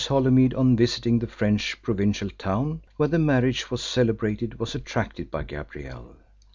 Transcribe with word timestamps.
Holymead 0.07 0.55
on 0.55 0.75
visiting 0.77 1.19
the 1.19 1.27
French 1.27 1.79
provincial 1.83 2.31
town 2.31 2.81
where 2.97 3.09
the 3.09 3.19
marriage 3.19 3.69
was 3.69 3.83
celebrated, 3.83 4.57
was 4.59 4.73
attracted 4.73 5.29
by 5.29 5.43
Gabrielle. 5.43 6.15